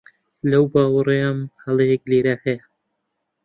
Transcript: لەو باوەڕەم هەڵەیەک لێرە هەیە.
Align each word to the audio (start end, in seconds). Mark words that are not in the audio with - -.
لەو 0.51 0.63
باوەڕەم 0.73 1.39
هەڵەیەک 1.63 2.01
لێرە 2.09 2.35
هەیە. 2.43 2.63